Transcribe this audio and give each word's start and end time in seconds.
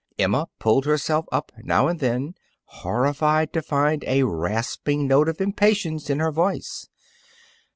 Emma 0.17 0.47
pulled 0.57 0.85
herself 0.87 1.27
up 1.31 1.51
now 1.59 1.87
and 1.87 1.99
then, 1.99 2.33
horrified 2.63 3.53
to 3.53 3.61
find 3.61 4.03
a 4.07 4.23
rasping 4.23 5.05
note 5.05 5.29
of 5.29 5.39
impatience 5.39 6.09
in 6.09 6.17
her 6.17 6.31
voice. 6.31 6.87